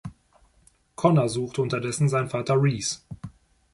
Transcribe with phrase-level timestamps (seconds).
[0.95, 3.01] Connor sucht unterdessen seinen Vater Reese.